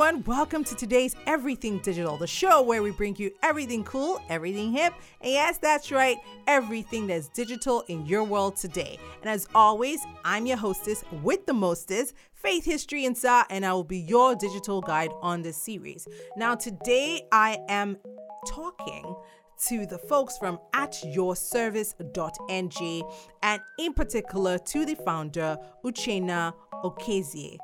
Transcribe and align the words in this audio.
everyone. 0.00 0.22
Welcome 0.28 0.62
to 0.62 0.76
today's 0.76 1.16
Everything 1.26 1.80
Digital, 1.80 2.16
the 2.16 2.28
show 2.28 2.62
where 2.62 2.84
we 2.84 2.92
bring 2.92 3.16
you 3.16 3.32
everything 3.42 3.82
cool, 3.82 4.22
everything 4.28 4.70
hip, 4.70 4.94
and 5.20 5.32
yes, 5.32 5.58
that's 5.58 5.90
right, 5.90 6.16
everything 6.46 7.08
that's 7.08 7.26
digital 7.30 7.82
in 7.88 8.06
your 8.06 8.22
world 8.22 8.54
today. 8.54 8.96
And 9.22 9.28
as 9.28 9.48
always, 9.56 9.98
I'm 10.24 10.46
your 10.46 10.56
hostess 10.56 11.02
with 11.20 11.46
the 11.46 11.52
mostest, 11.52 12.14
Faith 12.32 12.64
History 12.64 13.06
and 13.06 13.18
Sa, 13.18 13.42
and 13.50 13.66
I 13.66 13.72
will 13.72 13.82
be 13.82 13.98
your 13.98 14.36
digital 14.36 14.80
guide 14.80 15.10
on 15.20 15.42
this 15.42 15.56
series. 15.56 16.06
Now, 16.36 16.54
today 16.54 17.26
I 17.32 17.58
am 17.68 17.96
talking 18.46 19.16
to 19.66 19.84
the 19.84 19.98
folks 19.98 20.38
from 20.38 20.60
at 20.74 20.92
yourservice.ng 20.92 23.02
and 23.42 23.60
in 23.80 23.94
particular 23.94 24.58
to 24.58 24.86
the 24.86 24.94
founder 24.94 25.58
Uchenna 25.84 26.54
Okezie. 26.84 27.58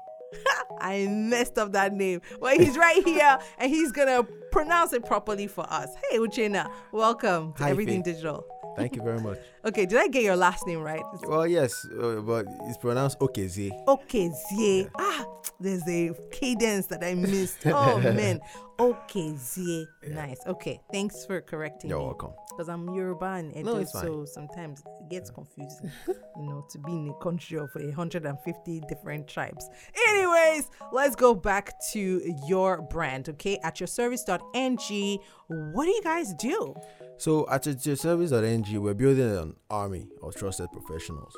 I 0.81 1.07
messed 1.09 1.59
up 1.59 1.73
that 1.73 1.93
name. 1.93 2.21
Well, 2.41 2.57
he's 2.59 2.77
right 2.77 3.03
here 3.05 3.39
and 3.59 3.71
he's 3.71 3.93
gonna 3.93 4.23
pronounce 4.51 4.93
it 4.93 5.05
properly 5.05 5.47
for 5.47 5.65
us. 5.73 5.89
Hey 6.11 6.19
Uchenna, 6.19 6.71
welcome 6.93 7.53
to 7.55 7.63
Hi, 7.65 7.71
Everything 7.71 8.03
Faith. 8.05 8.15
Digital. 8.17 8.47
Thank 8.77 8.97
you 8.97 9.03
very 9.03 9.21
much. 9.21 9.39
Okay, 9.65 9.87
did 9.87 9.99
I 9.99 10.09
get 10.09 10.23
your 10.23 10.37
last 10.37 10.67
name 10.67 10.81
right? 10.83 11.03
Well, 11.27 11.47
yes, 11.47 11.87
uh, 11.99 12.17
but 12.21 12.45
it's 12.65 12.77
pronounced 12.77 13.19
Okeze. 13.19 13.71
Okezie. 13.87 14.91
Ah, 14.99 15.25
there's 15.61 15.87
a 15.89 16.13
cadence 16.31 16.87
that 16.89 17.03
I 17.05 17.15
missed. 17.15 17.59
Oh 17.67 17.99
man. 17.99 18.41
Okezie. 18.79 19.87
Nice. 20.09 20.41
Okay. 20.47 20.81
Thanks 20.93 21.25
for 21.25 21.41
correcting 21.41 21.91
You're 21.91 22.01
me. 22.01 22.05
welcome. 22.07 22.33
Because 22.51 22.69
I'm 22.69 22.89
Yoruba 22.93 23.27
and 23.27 23.55
No, 23.55 23.61
Edo, 23.61 23.77
it's 23.77 23.93
fine. 23.93 24.03
so 24.03 24.25
sometimes 24.25 24.83
it 25.01 25.11
gets 25.11 25.31
confusing, 25.31 25.91
you 26.09 26.43
know, 26.43 26.67
to 26.71 26.79
be 26.81 26.93
in 26.93 27.09
a 27.17 27.23
country 27.23 27.59
of 27.59 27.69
150 27.75 28.81
different 28.89 29.29
tribes. 29.29 29.69
Anyways, 30.09 30.71
let's 30.93 31.15
go 31.15 31.35
back 31.35 31.73
to 31.93 32.35
your 32.49 32.83
brand, 32.83 33.29
okay? 33.29 33.59
At 33.63 33.77
yourservice.ng, 33.77 35.19
what 35.49 35.85
do 35.85 35.91
you 35.91 36.03
guys 36.03 36.35
do? 36.35 36.75
So 37.17 37.47
at 37.49 37.65
service.ng, 37.65 38.83
we're 38.83 38.95
building 38.95 39.37
an 39.37 39.55
army 39.71 40.09
of 40.23 40.35
trusted 40.35 40.69
professionals. 40.73 41.35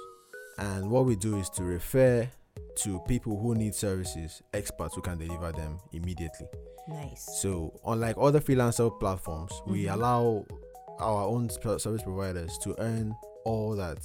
And 0.58 0.90
what 0.90 1.04
we 1.04 1.16
do 1.16 1.36
is 1.38 1.50
to 1.50 1.64
refer 1.64 2.30
to 2.76 3.00
people 3.08 3.38
who 3.38 3.54
need 3.54 3.74
services, 3.74 4.42
experts 4.52 4.94
who 4.94 5.00
can 5.02 5.18
deliver 5.18 5.52
them 5.52 5.78
immediately. 5.92 6.46
Nice. 6.88 7.28
So, 7.40 7.72
unlike 7.86 8.16
other 8.18 8.40
freelancer 8.40 8.90
platforms, 9.00 9.52
we 9.66 9.88
allow 9.88 10.44
our 10.98 11.24
own 11.26 11.48
service 11.50 12.02
providers 12.02 12.56
to 12.62 12.74
earn 12.78 13.14
all 13.44 13.74
that 13.76 13.98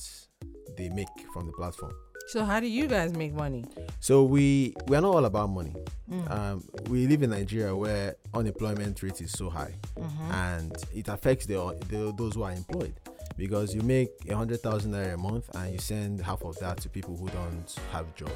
they 0.78 0.90
make 0.90 1.08
from 1.34 1.48
the 1.48 1.54
platform. 1.54 1.92
So, 2.28 2.46
how 2.46 2.60
do 2.60 2.68
you 2.68 2.88
guys 2.88 3.14
make 3.14 3.34
money? 3.34 3.66
So 4.00 4.24
we 4.24 4.74
we 4.88 4.96
are 4.96 5.02
not 5.02 5.14
all 5.16 5.26
about 5.26 5.48
money. 5.50 5.76
Mm. 6.10 6.32
Um, 6.32 6.64
we 6.90 7.08
live 7.08 7.24
in 7.24 7.32
Nigeria 7.32 7.76
where 7.76 8.16
unemployment 8.34 9.02
rate 9.04 9.20
is 9.22 9.32
so 9.32 9.50
high, 9.50 9.74
Mm-hmm. 10.00 10.32
and 10.32 10.76
it 10.94 11.08
affects 11.08 11.46
the, 11.46 11.56
the 11.90 12.14
those 12.18 12.36
who 12.36 12.44
are 12.44 12.52
employed 12.52 12.94
because 13.38 13.74
you 13.74 13.82
make 13.82 14.10
a 14.30 14.36
hundred 14.36 14.62
thousand 14.62 14.92
naira 14.94 15.14
a 15.14 15.18
month 15.18 15.50
and 15.56 15.74
you 15.74 15.80
send 15.80 16.22
half 16.22 16.44
of 16.44 16.58
that 16.60 16.78
to 16.82 16.90
people 16.90 17.16
who 17.16 17.28
don't 17.30 17.76
have 17.92 18.14
jobs. 18.16 18.32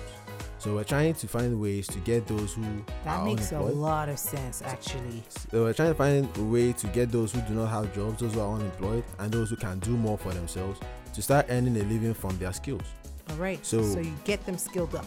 So 0.58 0.76
we're 0.76 0.84
trying 0.84 1.14
to 1.16 1.28
find 1.28 1.60
ways 1.60 1.88
to 1.88 2.00
get 2.00 2.28
those 2.28 2.54
who 2.54 2.64
That 3.04 3.24
makes 3.24 3.52
a 3.52 3.60
lot 3.60 4.10
of 4.10 4.18
sense, 4.18 4.62
actually. 4.64 5.24
So 5.52 5.64
we're 5.64 5.74
trying 5.74 5.90
to 5.90 5.96
find 5.96 6.28
a 6.38 6.44
way 6.44 6.74
to 6.74 6.88
get 6.88 7.12
those 7.12 7.32
who 7.34 7.42
do 7.42 7.54
not 7.54 7.68
have 7.68 7.94
jobs, 7.94 8.20
those 8.22 8.34
who 8.34 8.40
are 8.40 8.56
unemployed, 8.56 9.04
and 9.20 9.32
those 9.32 9.50
who 9.50 9.58
can 9.58 9.80
do 9.80 9.92
more 9.92 10.18
for 10.18 10.34
themselves 10.34 10.80
to 11.14 11.22
start 11.22 11.46
earning 11.50 11.76
a 11.78 11.84
living 11.84 12.14
from 12.14 12.38
their 12.40 12.52
skills. 12.54 12.82
All 13.30 13.36
right. 13.38 13.64
So, 13.66 13.84
So- 13.84 14.00
you 14.00 14.14
get 14.24 14.46
them 14.46 14.58
skilled 14.58 14.96
up. 14.96 15.06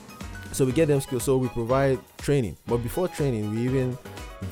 So 0.53 0.65
we 0.65 0.73
get 0.73 0.89
them 0.89 1.01
skills. 1.01 1.25
So 1.25 1.37
we 1.37 1.49
provide 1.49 1.99
training, 2.19 2.57
but 2.67 2.79
before 2.79 3.07
training, 3.09 3.51
we 3.51 3.63
even 3.65 3.99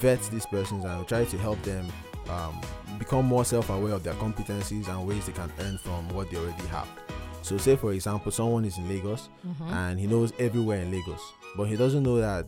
vet 0.01 0.21
these 0.31 0.45
persons 0.47 0.85
and 0.85 0.99
we 1.01 1.07
try 1.07 1.25
to 1.25 1.39
help 1.39 1.61
them 1.63 1.87
um, 2.29 2.61
become 2.99 3.25
more 3.27 3.45
self-aware 3.45 3.93
of 3.93 4.03
their 4.03 4.15
competencies 4.15 4.89
and 4.89 5.07
ways 5.07 5.27
they 5.27 5.33
can 5.33 5.53
earn 5.61 5.79
from 5.79 6.09
what 6.11 6.31
they 6.31 6.37
already 6.37 6.67
have. 6.69 6.89
So, 7.43 7.57
say 7.59 7.77
for 7.77 7.93
example, 7.93 8.33
someone 8.33 8.65
is 8.65 8.77
in 8.79 8.89
Lagos 8.89 9.29
Mm-hmm. 9.47 9.73
and 9.73 10.01
he 10.01 10.07
knows 10.09 10.33
everywhere 10.41 10.81
in 10.81 10.91
Lagos, 10.91 11.21
but 11.57 11.65
he 11.65 11.77
doesn't 11.77 12.03
know 12.03 12.17
that 12.17 12.47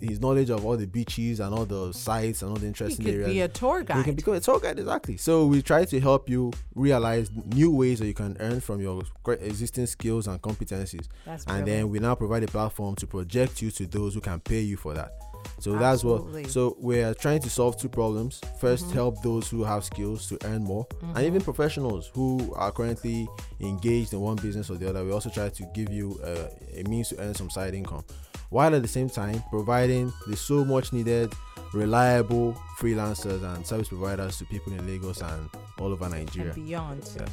his 0.00 0.20
knowledge 0.20 0.50
of 0.50 0.66
all 0.66 0.76
the 0.76 0.86
beaches 0.86 1.38
and 1.38 1.54
all 1.54 1.64
the 1.64 1.92
sites 1.92 2.42
and 2.42 2.50
all 2.50 2.56
the 2.56 2.66
interesting 2.66 3.04
could 3.04 3.14
areas 3.14 3.30
be 3.30 3.40
a 3.42 3.48
tour 3.48 3.82
guide. 3.84 4.04
can 4.04 4.14
become 4.16 4.34
a 4.34 4.40
tour 4.40 4.58
guide 4.58 4.78
exactly 4.78 5.16
so 5.18 5.46
we 5.46 5.60
try 5.62 5.84
to 5.84 6.00
help 6.00 6.28
you 6.28 6.50
realize 6.74 7.30
new 7.54 7.70
ways 7.70 7.98
that 8.00 8.06
you 8.06 8.14
can 8.14 8.34
earn 8.40 8.60
from 8.60 8.80
your 8.80 9.02
existing 9.40 9.84
skills 9.86 10.26
and 10.26 10.40
competencies 10.42 11.06
That's 11.26 11.44
and 11.46 11.66
then 11.66 11.90
we 11.90 11.98
now 11.98 12.14
provide 12.14 12.42
a 12.44 12.46
platform 12.48 12.94
to 12.96 13.06
project 13.06 13.60
you 13.62 13.70
to 13.72 13.86
those 13.86 14.14
who 14.14 14.20
can 14.22 14.40
pay 14.40 14.60
you 14.60 14.76
for 14.78 14.94
that 14.94 15.12
so 15.58 15.72
that's 15.76 16.02
what 16.04 16.22
so 16.48 16.76
we're 16.80 17.12
trying 17.14 17.40
to 17.40 17.50
solve 17.50 17.76
two 17.78 17.88
problems 17.88 18.40
1st 18.60 18.86
Mhm. 18.86 18.92
help 18.92 19.22
those 19.22 19.48
who 19.48 19.62
have 19.64 19.84
skills 19.84 20.26
to 20.28 20.38
earn 20.44 20.62
more 20.64 20.86
and 21.02 21.16
Mhm. 21.16 21.22
even 21.26 21.40
professionals 21.42 22.10
who 22.14 22.52
are 22.56 22.72
currently 22.72 23.28
engaged 23.60 24.12
in 24.12 24.20
one 24.20 24.36
business 24.36 24.70
or 24.70 24.76
the 24.76 24.88
other 24.88 25.04
we 25.04 25.12
also 25.12 25.28
try 25.30 25.48
to 25.48 25.62
give 25.74 25.90
you 25.92 26.18
a, 26.24 26.80
a 26.80 26.82
means 26.88 27.08
to 27.10 27.18
earn 27.20 27.34
some 27.34 27.50
side 27.50 27.74
income 27.74 28.04
while 28.50 28.74
at 28.74 28.82
the 28.82 28.88
same 28.88 29.08
time 29.10 29.42
providing 29.50 30.12
the 30.28 30.36
so 30.36 30.64
much 30.64 30.92
needed 30.92 31.32
reliable 31.72 32.54
freelancers 32.78 33.42
and 33.54 33.64
service 33.66 33.88
providers 33.88 34.38
to 34.38 34.44
people 34.46 34.72
in 34.72 34.84
Lagos 34.86 35.20
and 35.20 35.48
all 35.78 35.92
over 35.92 36.08
Nigeria. 36.08 36.52
and 36.52 36.66
beyond. 36.66 37.08
Yeah. 37.16 37.26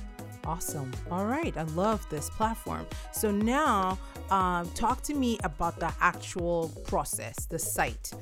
Awesome. 0.47 0.91
All 1.11 1.25
right. 1.25 1.55
I 1.57 1.63
love 1.63 2.07
this 2.09 2.29
platform. 2.29 2.87
So 3.11 3.29
now, 3.31 3.99
um, 4.29 4.69
talk 4.69 5.01
to 5.03 5.13
me 5.13 5.37
about 5.43 5.77
the 5.77 5.91
actual 5.99 6.69
process, 6.85 7.45
the 7.47 7.59
site. 7.59 8.13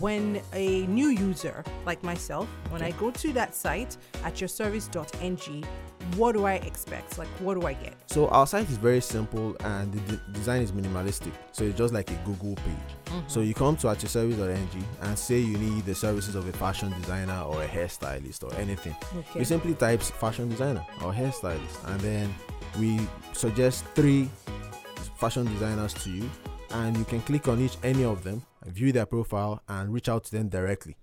When 0.00 0.42
a 0.52 0.86
new 0.88 1.08
user 1.08 1.64
like 1.86 2.02
myself, 2.02 2.48
when 2.70 2.82
I 2.82 2.90
go 2.92 3.12
to 3.12 3.32
that 3.32 3.54
site 3.54 3.96
at 4.24 4.34
yourservice.ng, 4.34 5.64
what 6.16 6.32
do 6.32 6.44
I 6.44 6.54
expect? 6.54 7.18
Like, 7.18 7.28
what 7.40 7.60
do 7.60 7.66
I 7.66 7.74
get? 7.74 7.94
So 8.06 8.28
our 8.28 8.46
site 8.46 8.68
is 8.68 8.76
very 8.76 9.00
simple 9.00 9.56
and 9.60 9.92
the 9.92 10.00
de- 10.16 10.32
design 10.32 10.62
is 10.62 10.72
minimalistic. 10.72 11.32
So 11.52 11.64
it's 11.64 11.76
just 11.76 11.92
like 11.92 12.10
a 12.10 12.14
Google 12.24 12.54
page. 12.56 12.74
Mm-hmm. 13.06 13.28
So 13.28 13.40
you 13.40 13.54
come 13.54 13.76
to 13.78 13.88
atyourservice.ng 13.88 14.84
and 15.02 15.18
say 15.18 15.38
you 15.38 15.58
need 15.58 15.84
the 15.84 15.94
services 15.94 16.34
of 16.34 16.48
a 16.48 16.52
fashion 16.52 16.90
designer 17.00 17.40
or 17.42 17.62
a 17.62 17.66
hairstylist 17.66 18.44
or 18.44 18.54
anything. 18.58 18.96
Okay. 19.16 19.40
You 19.40 19.44
simply 19.44 19.74
type 19.74 20.00
fashion 20.00 20.48
designer 20.48 20.84
or 21.02 21.12
hairstylist 21.12 21.88
and 21.92 22.00
then 22.00 22.34
we 22.78 23.00
suggest 23.32 23.84
three 23.94 24.28
fashion 25.16 25.46
designers 25.46 25.94
to 25.94 26.10
you 26.10 26.30
and 26.70 26.96
you 26.96 27.04
can 27.04 27.20
click 27.22 27.48
on 27.48 27.60
each 27.60 27.76
any 27.82 28.04
of 28.04 28.24
them, 28.24 28.42
view 28.66 28.92
their 28.92 29.06
profile 29.06 29.62
and 29.68 29.92
reach 29.92 30.08
out 30.08 30.24
to 30.24 30.30
them 30.30 30.48
directly. 30.48 30.96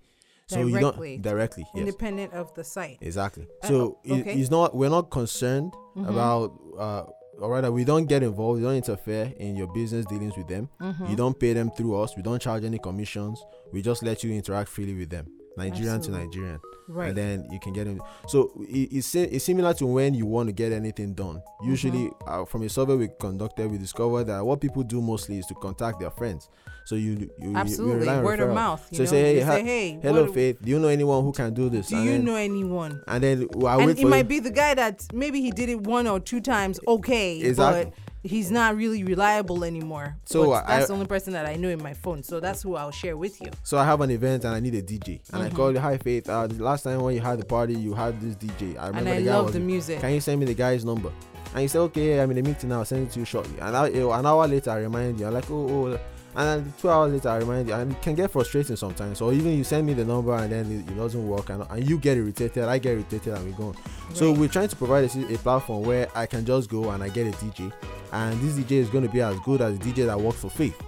So 0.47 0.59
you 0.59 0.69
Directly. 0.79 1.17
don't 1.17 1.21
directly, 1.23 1.65
yes. 1.73 1.81
Independent 1.87 2.33
of 2.33 2.53
the 2.53 2.63
site. 2.63 2.97
Exactly. 3.01 3.47
Uh, 3.63 3.67
So 3.67 3.97
it- 4.03 4.21
okay. 4.21 4.39
it's 4.39 4.51
not 4.51 4.75
we're 4.75 4.89
not 4.89 5.09
concerned 5.09 5.73
Mhm. 5.95 6.07
about 6.09 6.53
uh 6.77 7.03
or 7.39 7.51
rather 7.51 7.69
we 7.71 7.83
don't 7.83 8.05
get 8.05 8.23
involved, 8.23 8.59
we 8.61 8.63
don't 8.65 8.75
interfere 8.75 9.33
in 9.37 9.55
your 9.57 9.67
business 9.73 10.05
dealings 10.05 10.37
with 10.37 10.47
them. 10.47 10.69
Mhm. 10.79 11.09
You 11.09 11.15
don't 11.17 11.37
pay 11.37 11.51
them 11.53 11.69
through 11.71 11.95
us, 11.99 12.15
we 12.15 12.21
don't 12.21 12.39
charge 12.41 12.63
any 12.63 12.77
commissions, 12.77 13.43
we 13.73 13.81
just 13.81 14.03
let 14.03 14.23
you 14.23 14.31
interact 14.33 14.69
freely 14.69 14.93
with 14.93 15.09
them. 15.09 15.25
Nigerian 15.57 15.95
Absolutely. 15.95 16.21
to 16.23 16.25
Nigerian. 16.27 16.59
Right. 16.87 17.07
And 17.09 17.17
then 17.17 17.47
you 17.51 17.59
can 17.59 17.73
get 17.73 17.87
in. 17.87 17.99
So 18.27 18.51
it, 18.69 18.89
it's, 18.91 19.15
it's 19.15 19.43
similar 19.45 19.73
to 19.75 19.85
when 19.87 20.13
you 20.13 20.25
want 20.27 20.49
to 20.49 20.53
get 20.53 20.71
anything 20.71 21.13
done. 21.13 21.41
Usually, 21.63 22.09
Mm-hmm. 22.09 22.29
uh, 22.41 22.45
from 22.45 22.61
a 22.63 22.69
survey 22.69 22.95
we 22.95 23.09
conducted, 23.19 23.71
we 23.71 23.77
discovered 23.77 24.25
that 24.25 24.45
what 24.45 24.61
people 24.61 24.83
do 24.83 25.01
mostly 25.01 25.39
is 25.39 25.45
to 25.47 25.55
contact 25.55 25.99
their 25.99 26.11
friends. 26.11 26.47
So 26.85 26.93
you, 26.95 27.13
you, 27.13 27.29
you, 27.39 27.55
Absolutely. 27.55 28.07
on 28.07 28.23
Word 28.23 28.39
of 28.41 28.53
mouth. 28.53 28.85
You 28.91 28.97
So 28.97 29.03
know, 29.03 29.09
say, 29.09 29.21
hey, 29.21 29.37
you 29.39 29.45
ha- 29.45 29.51
say, 29.53 29.63
hey, 29.63 29.99
Hello, 30.03 30.31
Faith. 30.31 30.57
Do 30.61 30.69
you 30.69 30.77
know 30.79 30.87
anyone 30.89 31.23
who 31.23 31.31
can 31.31 31.51
do 31.53 31.69
this? 31.69 31.87
Do 31.87 31.95
and 31.95 32.05
you 32.05 32.11
then, 32.11 32.25
know 32.25 32.35
anyone? 32.35 33.01
And 33.07 33.23
then 33.23 33.47
I 33.65 33.81
and 33.81 33.97
it 33.97 34.05
might 34.07 34.17
you. 34.19 34.23
be 34.25 34.39
the 34.39 34.51
guy 34.51 34.75
that 34.75 35.05
maybe 35.11 35.41
he 35.41 35.49
did 35.49 35.69
it 35.69 35.81
one 35.81 36.05
or 36.05 36.19
two 36.19 36.41
times 36.41 36.79
okay 36.87 37.39
Exactly. 37.41 37.85
but 37.85 37.93
he's 38.25 38.49
not 38.51 38.75
really 38.75 39.03
reliable 39.03 39.63
anymore 39.63 40.15
So, 40.25 40.47
But 40.49 40.65
I- 40.65 40.67
that's 40.77 40.87
the 40.87 40.93
only 40.93 41.05
person 41.05 41.33
that 41.33 41.45
i 41.45 41.55
know 41.55 41.69
in 41.69 41.81
my 41.81 41.93
phone 41.93 42.23
so 42.23 42.39
that's 42.39 42.61
who 42.63 42.75
i'll 42.75 42.91
share 42.91 43.15
with 43.15 43.39
you 43.41 43.51
So 43.63 43.77
I 43.77 43.85
have 43.85 44.01
an 44.01 44.09
event 44.11 44.43
and 44.45 44.53
I 44.55 44.59
need 44.59 44.75
a 44.75 44.81
DJ, 44.81 45.21
and 45.31 45.43
I 45.43 45.49
Mhm. 45.49 45.55
call 45.55 45.71
you, 45.71 45.79
hi 45.79 45.97
Faith. 45.97 46.27
Uh, 46.29 46.47
the 46.47 46.63
last 46.63 46.83
time 46.83 46.99
when 47.01 47.13
you 47.15 47.21
had 47.21 47.39
the 47.39 47.45
party, 47.45 47.73
you 47.75 47.93
had 47.93 48.19
this 48.21 48.35
DJ. 48.35 48.77
I 48.77 48.87
and 48.87 48.95
remember 48.97 49.11
i 49.11 49.15
the 49.17 49.23
guy 49.25 49.35
love 49.35 49.45
was 49.45 49.53
the 49.53 49.59
music 49.59 49.99
Can 49.99 50.11
you 50.13 50.21
send 50.21 50.39
me 50.39 50.45
the 50.45 50.53
guy's 50.65 50.83
number? 50.83 51.11
And 51.53 51.61
you 51.61 51.67
say, 51.69 51.79
okay, 51.79 52.19
I'm 52.19 52.29
in 52.31 52.37
a 52.39 52.41
meeting 52.41 52.69
now. 52.69 52.79
I'll 52.79 52.85
send 52.85 53.07
it 53.07 53.11
to 53.13 53.19
you 53.19 53.25
shortly. 53.25 53.57
And 53.61 53.77
I, 53.77 53.87
an 53.87 54.25
hour 54.25 54.45
later, 54.47 54.71
I 54.71 54.79
remind 54.79 55.19
you. 55.19 55.25
I'm 55.27 55.33
like, 55.33 55.49
oh, 55.49 55.69
oh. 55.93 55.99
And 56.37 56.65
then 56.65 56.73
two 56.81 56.89
hours 56.89 57.13
later, 57.13 57.29
I 57.29 57.37
remind 57.37 57.69
you. 57.69 57.73
And 57.75 57.93
it 57.93 58.01
can 58.01 58.13
get 58.13 58.29
frustrating 58.29 58.75
sometimes. 58.75 59.21
Or 59.21 59.31
even 59.31 59.51
you 59.57 59.63
send 59.63 59.87
me 59.87 59.93
the 59.93 60.03
number 60.03 60.33
and 60.35 60.51
then 60.51 60.65
it, 60.69 60.91
it 60.91 60.95
doesn't 60.97 61.25
work, 61.25 61.49
and, 61.49 61.63
and 61.69 61.89
you 61.89 61.97
get 61.97 62.17
irritated. 62.17 62.65
I 62.65 62.77
get 62.77 62.91
irritated, 62.97 63.33
and 63.35 63.45
we 63.45 63.51
go. 63.53 63.67
on. 63.67 63.75
So 64.13 64.33
we're 64.33 64.49
trying 64.49 64.67
to 64.67 64.75
provide 64.75 65.05
a, 65.15 65.33
a 65.33 65.37
platform 65.37 65.83
where 65.85 66.09
I 66.13 66.25
can 66.25 66.43
just 66.45 66.69
go 66.69 66.89
and 66.89 67.01
I 67.01 67.07
get 67.07 67.25
a 67.27 67.31
DJ, 67.37 67.71
and 68.15 68.39
this 68.41 68.55
DJ 68.55 68.71
is 68.77 68.89
going 68.89 69.03
to 69.05 69.09
be 69.11 69.21
as 69.21 69.37
good 69.41 69.61
as 69.61 69.77
the 69.77 69.91
DJ 69.91 70.05
that 70.05 70.19
works 70.19 70.39
for 70.39 70.49
Faith. 70.49 70.81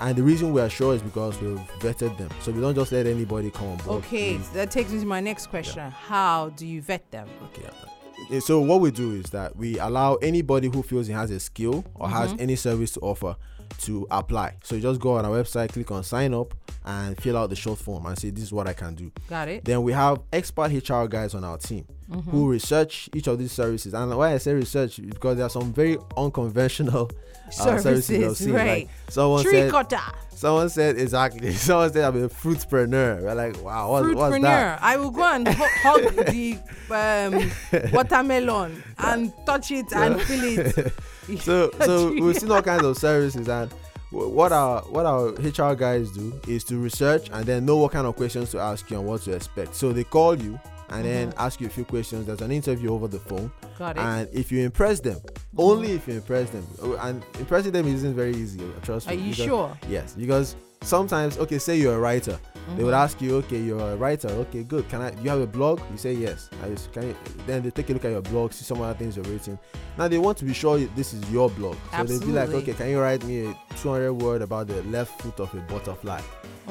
And 0.00 0.16
the 0.16 0.22
reason 0.22 0.52
we 0.52 0.60
are 0.60 0.68
sure 0.70 0.94
is 0.94 1.02
because 1.02 1.40
we've 1.40 1.58
vetted 1.80 2.16
them. 2.18 2.28
So 2.42 2.52
we 2.52 2.60
don't 2.60 2.74
just 2.74 2.92
let 2.92 3.06
anybody 3.06 3.50
come 3.50 3.68
on 3.68 3.76
board. 3.78 4.04
okay 4.04 4.36
We- 4.36 4.42
that 4.54 4.70
takes 4.70 4.90
me 4.92 5.00
to 5.00 5.06
my 5.06 5.20
next 5.20 5.48
question 5.48 5.90
how 5.90 6.50
do 6.50 6.66
you 6.66 6.82
vet 6.82 7.10
them 7.10 7.26
Okay. 7.46 7.66
Uh, 7.66 8.40
So 8.40 8.60
what 8.60 8.80
we 8.80 8.90
do 8.90 9.12
is 9.12 9.26
that 9.30 9.56
we 9.56 9.78
allow 9.78 10.16
anybody 10.16 10.68
who 10.68 10.82
feels 10.82 11.06
he 11.06 11.12
has 11.14 11.30
a 11.30 11.40
skill 11.40 11.84
or 11.94 12.08
has 12.08 12.32
Mhm. 12.34 12.40
any 12.40 12.56
service 12.56 12.92
to 12.92 13.00
offer 13.00 13.34
to 13.82 14.06
apply. 14.10 14.56
So 14.62 14.74
you 14.76 14.82
just 14.82 15.00
go 15.00 15.16
on 15.18 15.24
our 15.24 15.32
website, 15.42 15.72
click 15.72 15.90
on 15.90 16.02
sign 16.04 16.34
up, 16.34 16.54
and 16.84 17.16
fill 17.20 17.36
out 17.36 17.48
the 17.50 17.56
short 17.56 17.78
form 17.78 18.06
and 18.06 18.18
say 18.18 18.30
this 18.30 18.44
is 18.44 18.52
what 18.52 18.66
I 18.68 18.72
can 18.74 18.94
do. 18.94 19.10
Got 19.28 19.48
it. 19.48 19.64
Then 19.64 19.82
we 19.82 19.92
have 19.92 20.20
expert 20.32 20.70
HR 20.72 21.06
guys 21.08 21.34
on 21.34 21.44
our 21.44 21.58
team 21.58 21.84
Mm-hmm. 22.10 22.30
who 22.30 22.48
research 22.48 23.10
each 23.14 23.26
of 23.26 23.38
these 23.38 23.52
services. 23.52 23.92
And 23.92 24.16
why 24.16 24.32
I 24.32 24.38
say 24.38 24.54
research 24.54 24.98
because 25.04 25.36
there 25.36 25.44
are 25.44 25.50
some 25.50 25.74
very 25.74 25.98
unconventional 26.16 27.10
uh, 27.46 27.50
services, 27.50 28.06
Services, 28.06 28.18
you'll 28.18 28.34
see. 28.34 28.50
right. 28.50 28.66
Like 28.86 28.88
someone 29.10 29.42
Tree 29.42 29.52
said, 29.52 29.70
cutter. 29.70 30.00
someone 30.30 30.70
said 30.70 30.98
exactly. 30.98 31.52
Someone 31.68 31.92
said 31.92 32.04
I'm 32.04 32.24
a 32.24 32.28
fruitpreneur. 32.30 33.22
We're 33.22 33.34
like, 33.34 33.62
wow, 33.62 33.90
what, 33.90 34.14
what's 34.14 34.40
that? 34.40 34.40
Fruitpreneur. 34.40 34.78
I 34.80 34.96
will 34.96 35.10
go 35.10 35.22
and 35.34 35.46
hu- 35.48 35.64
hug 35.82 36.26
the 36.26 36.58
um, 36.90 37.90
watermelon 37.92 38.82
and 38.98 39.32
touch 39.44 39.70
it 39.70 39.92
and 39.94 40.18
feel 40.22 40.58
it. 40.60 40.92
so 41.42 41.70
so 41.84 42.10
we've 42.12 42.38
seen 42.38 42.50
all 42.50 42.62
kinds 42.62 42.84
of 42.84 42.96
services 42.96 43.48
and 43.48 43.70
what 44.10 44.50
our 44.52 44.80
what 44.84 45.04
our 45.04 45.28
HR 45.32 45.74
guys 45.74 46.10
do 46.12 46.40
is 46.48 46.64
to 46.64 46.78
research 46.78 47.28
and 47.34 47.44
then 47.44 47.66
know 47.66 47.76
what 47.76 47.92
kind 47.92 48.06
of 48.06 48.16
questions 48.16 48.50
to 48.52 48.58
ask 48.58 48.90
you 48.90 48.98
and 48.98 49.06
what 49.06 49.20
to 49.24 49.32
expect. 49.32 49.74
So 49.74 49.92
they 49.92 50.04
call 50.04 50.34
you 50.34 50.58
and 50.90 51.04
then 51.04 51.32
ask 51.36 51.60
you 51.60 51.66
a 51.66 51.70
few 51.70 51.84
questions. 51.84 52.26
There's 52.26 52.40
an 52.40 52.50
interview 52.52 52.92
over 52.92 53.08
the 53.08 53.18
phone, 53.18 53.50
Mm-hmm. 53.62 53.78
Got 53.78 53.96
it. 53.96 54.00
and 54.00 54.28
if 54.32 54.50
you 54.50 54.60
impress 54.64 55.00
them, 55.00 55.20
only 55.56 55.92
if 55.92 56.08
you 56.08 56.14
impress 56.14 56.50
them, 56.50 56.66
oh, 56.82 56.96
and 57.02 57.22
impressing 57.38 57.72
them 57.72 57.86
isn't 57.86 58.14
very 58.14 58.34
easy. 58.34 58.60
Trust 58.82 59.06
Are 59.08 59.10
me. 59.10 59.16
Are 59.16 59.20
you 59.24 59.30
because- 59.30 59.44
sure? 59.46 59.78
Yes, 59.88 60.14
because 60.14 60.56
sometimes 60.82 61.38
okay, 61.38 61.58
say 61.58 61.76
you're 61.76 61.94
a 61.96 61.98
writer, 61.98 62.38
they 62.76 62.84
would 62.84 62.92
Mhm. 62.94 63.02
ask 63.04 63.20
you, 63.22 63.36
okay, 63.36 63.58
you're 63.60 63.80
a 63.80 63.96
writer, 63.96 64.28
okay, 64.28 64.62
good. 64.62 64.86
Can 64.90 65.00
I? 65.00 65.10
Do 65.10 65.22
you 65.22 65.30
have 65.30 65.40
a 65.40 65.46
blog? 65.46 65.80
You 65.90 65.96
say 65.96 66.12
yes. 66.12 66.50
I 66.62 66.68
just, 66.68 66.92
can 66.92 67.04
you, 67.08 67.16
then 67.46 67.62
they 67.62 67.70
take 67.70 67.88
a 67.90 67.92
look 67.94 68.04
at 68.04 68.10
your 68.10 68.20
blog, 68.22 68.52
see 68.52 68.64
some 68.64 68.80
other 68.82 68.92
things 68.98 69.16
you're 69.16 69.24
writing. 69.24 69.58
Now 69.96 70.08
they 70.08 70.18
want 70.18 70.36
to 70.38 70.44
be 70.44 70.52
sure 70.52 70.78
this 70.78 71.14
is 71.14 71.22
your 71.30 71.48
blog, 71.50 71.76
so 71.90 72.04
they'll 72.04 72.20
be 72.20 72.26
like, 72.26 72.50
okay, 72.50 72.74
can 72.74 72.90
you 72.90 73.00
write 73.00 73.24
me 73.24 73.46
a 73.46 73.56
200 73.80 74.12
word 74.12 74.42
about 74.42 74.66
the 74.68 74.82
left 74.84 75.20
foot 75.22 75.40
of 75.40 75.52
a 75.54 75.60
butterfly? 75.72 76.20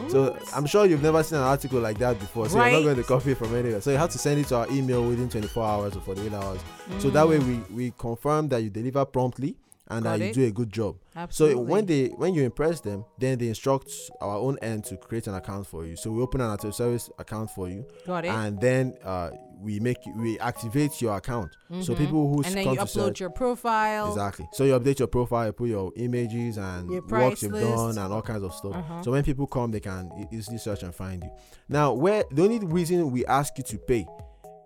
So 0.09 0.37
I'm 0.55 0.67
sure 0.67 0.85
you've 0.85 1.01
never 1.01 1.23
seen 1.23 1.39
an 1.39 1.43
article 1.43 1.79
like 1.79 1.97
that 1.97 2.19
before, 2.19 2.47
so 2.47 2.57
you're 2.63 2.71
not 2.71 2.83
going 2.83 2.97
to 2.97 3.03
copy 3.03 3.31
it 3.31 3.37
from 3.39 3.55
anywhere. 3.55 3.81
So 3.81 3.89
you 3.89 3.97
have 3.97 4.11
to 4.11 4.19
send 4.19 4.39
it 4.39 4.47
to 4.49 4.57
our 4.57 4.67
email 4.71 5.03
within 5.03 5.27
24 5.27 5.63
hours 5.65 5.95
or 5.97 6.01
48 6.01 6.33
hours. 6.33 6.59
So 6.99 7.09
that 7.09 7.27
way 7.27 7.39
Mm. 7.39 7.47
we 7.69 7.75
we 7.75 7.93
confirm 7.97 8.47
that 8.49 8.61
you 8.61 8.69
deliver 8.69 9.03
promptly 9.05 9.55
and 9.89 10.03
Got 10.03 10.19
that 10.19 10.23
you 10.25 10.29
it. 10.31 10.33
do 10.35 10.45
a 10.45 10.51
good 10.51 10.71
job. 10.71 10.97
Absolutely. 11.15 11.63
So 11.63 11.71
when 11.71 11.85
they 11.85 12.07
when 12.09 12.33
you 12.33 12.43
impress 12.43 12.81
them, 12.81 13.05
then 13.17 13.37
they 13.37 13.47
instruct 13.47 13.91
our 14.21 14.35
own 14.37 14.57
end 14.61 14.83
to 14.85 14.97
create 14.97 15.27
an 15.27 15.35
account 15.35 15.65
for 15.67 15.85
you. 15.85 15.95
So 15.95 16.11
we 16.11 16.21
open 16.21 16.41
an 16.41 16.51
active 16.51 16.75
service 16.75 17.09
account 17.17 17.49
for 17.51 17.69
you, 17.69 17.85
got 18.05 18.25
it. 18.25 18.29
and 18.29 18.59
then 18.59 18.95
uh, 19.03 19.31
we 19.59 19.79
make 19.79 19.97
we 20.15 20.37
activate 20.39 21.01
your 21.01 21.15
account. 21.17 21.49
So 21.81 21.93
Mhm. 21.93 21.97
people 21.97 22.27
who 22.29 22.43
and 22.43 22.53
then 22.53 22.65
you 22.65 22.79
upload 22.79 22.87
search, 22.89 23.19
your 23.19 23.29
profile. 23.31 24.09
exactly. 24.09 24.47
So 24.53 24.63
you 24.65 24.77
update 24.79 24.99
your 24.99 25.07
profile, 25.07 25.47
you 25.47 25.53
put 25.53 25.69
your 25.69 25.91
images 25.95 26.57
and 26.57 26.91
Your 26.91 27.01
works 27.07 27.41
you've 27.41 27.53
list. 27.53 27.65
done 27.67 27.97
and 27.97 28.13
all 28.13 28.21
kinds 28.21 28.43
of 28.43 28.53
stuff. 28.53 28.75
Uh-huh. 28.75 29.01
So 29.03 29.11
when 29.11 29.23
people 29.23 29.47
come, 29.47 29.71
they 29.71 29.79
can 29.79 30.11
easily 30.31 30.57
search 30.59 30.83
and 30.83 30.93
find 30.93 31.23
you. 31.23 31.31
Now, 31.69 31.93
where 31.93 32.23
the 32.31 32.43
only 32.43 32.59
reason 32.59 33.09
we 33.11 33.25
ask 33.25 33.57
you 33.57 33.63
to 33.63 33.77
pay, 33.79 34.05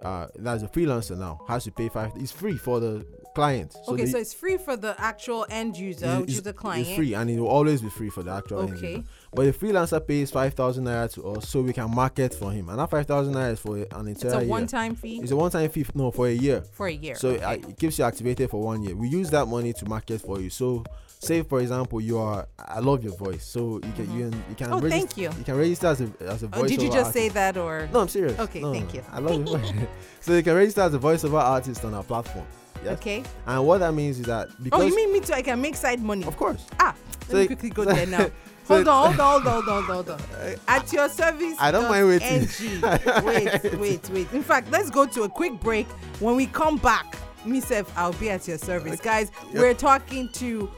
uh, 0.03 0.27
as 0.45 0.63
a 0.63 0.67
freelancer 0.67 1.17
now, 1.17 1.39
has 1.47 1.63
to 1.65 1.71
pay 1.71 1.87
five. 1.87 2.11
It's 2.17 2.31
free 2.31 2.57
for 2.57 2.79
the 2.81 3.05
client. 3.33 3.75
okay, 3.87 4.03
the- 4.05 4.11
so 4.11 4.17
it's 4.17 4.33
free 4.33 4.57
for 4.57 4.75
the 4.75 4.93
actual 4.99 5.45
end 5.49 5.77
user, 5.77 6.05
it's- 6.05 6.21
which 6.21 6.29
is 6.31 6.41
the 6.41 6.53
client. 6.53 6.87
It's 6.87 6.95
free 6.95 7.13
and 7.13 7.29
it 7.29 7.39
will 7.39 7.47
always 7.47 7.81
be 7.81 7.89
free 7.89 8.09
for 8.09 8.23
the 8.23 8.31
actual 8.31 8.61
end 8.61 8.73
Okay. 8.77 8.91
user. 8.97 9.03
But 9.33 9.45
the 9.45 9.53
freelancer 9.53 10.05
pays 10.05 10.29
five 10.31 10.53
thousand 10.53 10.83
naira 10.85 11.11
to 11.13 11.23
us 11.31 11.47
so 11.47 11.61
we 11.61 11.71
can 11.73 11.89
market 11.93 12.33
for 12.35 12.51
him. 12.51 12.67
And 12.69 12.77
that 12.79 12.89
five 12.89 13.05
thousand 13.07 13.33
naira 13.35 13.53
is 13.53 13.59
for 13.59 13.77
an 13.77 14.07
entire. 14.07 14.11
It's 14.11 14.23
a 14.43 14.47
one-time 14.47 14.95
fee 14.95 15.19
It's 15.21 15.31
a 15.31 15.35
one-time 15.35 15.69
fee. 15.69 15.85
No, 15.95 16.11
for 16.11 16.27
a 16.27 16.31
year. 16.33 16.63
for 16.73 16.87
a 16.87 16.91
year. 16.91 17.15
So 17.15 17.29
okay. 17.29 17.43
uh, 17.43 17.51
it 17.53 17.77
keeps 17.77 17.97
you 17.99 18.05
activated 18.05 18.49
for 18.49 18.61
one 18.61 18.83
year. 18.83 18.95
We 18.95 19.07
use 19.07 19.29
that 19.29 19.45
money 19.47 19.71
to 19.73 19.85
market 19.87 20.19
for 20.21 20.41
you. 20.41 20.49
So, 20.49 20.83
say 21.19 21.43
for 21.43 21.61
example, 21.61 22.01
you 22.01 22.17
are. 22.17 22.47
I 22.59 22.79
love 22.79 23.03
your 23.03 23.15
voice, 23.15 23.45
so 23.45 23.75
you 23.75 23.91
can 23.95 24.11
you 24.17 24.29
can, 24.29 24.43
you 24.49 24.55
can 24.57 24.67
Oh, 24.73 24.79
register, 24.79 24.89
thank 24.89 25.17
you. 25.17 25.29
You 25.37 25.43
can 25.45 25.57
register 25.57 25.87
as 25.87 26.01
a 26.01 26.09
as 26.21 26.43
a 26.43 26.49
oh, 26.51 26.67
did 26.67 26.81
you 26.81 26.91
just 26.91 27.13
say 27.13 27.29
that 27.29 27.55
or? 27.55 27.87
No, 27.93 28.01
I'm 28.01 28.07
serious. 28.09 28.37
Okay, 28.37 28.59
No, 28.59 28.73
thank 28.73 28.93
you. 28.93 29.01
I 29.11 29.19
love 29.19 29.35
your 29.47 29.57
voice. 29.59 29.71
so 30.19 30.33
you 30.33 30.43
can 30.43 30.55
register 30.55 30.81
as 30.81 30.93
a 30.93 30.99
voiceover 30.99 31.39
artist 31.41 31.85
on 31.85 31.93
our 31.93 32.03
platform. 32.03 32.45
Yes. 32.83 32.93
Okay. 32.97 33.23
And 33.45 33.65
what 33.67 33.79
that 33.79 33.93
means 33.93 34.19
is 34.19 34.25
that 34.25 34.49
because 34.63 34.81
Oh, 34.81 34.85
you 34.85 34.95
mean 34.95 35.13
me 35.13 35.19
too? 35.19 35.33
I 35.33 35.41
can 35.41 35.61
make 35.61 35.75
side 35.75 36.01
money. 36.01 36.25
of 36.25 36.35
course 36.37 36.65
Ah, 36.79 36.95
So 37.27 37.33
let 37.33 37.35
me 37.35 37.41
you- 37.41 37.47
quickly 37.47 37.69
go 37.69 37.83
so- 37.83 37.93
there 37.93 38.05
now. 38.07 38.17
so- 38.25 38.31
Hold 38.67 38.87
on, 38.87 39.13
hold 39.13 39.19
on, 39.19 39.41
hold 39.43 39.69
on, 39.69 39.83
hold 39.83 40.09
on, 40.09 40.19
hold 40.19 40.19
on. 40.49 40.55
At 40.67 40.91
your 40.93 41.09
service. 41.09 41.55
I 41.59 41.71
don't 41.71 41.89
mind 41.89 42.07
waiting. 42.07 42.27
NG. 42.47 42.81
Wait, 43.25 43.73
wait, 43.79 44.09
wait. 44.09 44.31
In 44.33 44.43
fact, 44.43 44.71
let's 44.71 44.89
go 44.89 45.05
to 45.05 45.23
a 45.23 45.29
quick 45.29 45.59
break. 45.59 45.87
When 46.19 46.35
we 46.35 46.45
come 46.47 46.77
back, 46.77 47.17
myself, 47.45 47.91
I'll 47.97 48.13
be 48.13 48.29
at 48.29 48.47
your 48.47 48.57
service. 48.59 48.99
Guys, 49.01 49.29
Yep. 49.51 49.55
we're 49.61 49.73
talking 49.73 50.29
to 50.33 50.69